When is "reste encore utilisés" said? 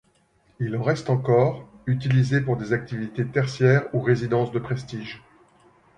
0.81-2.41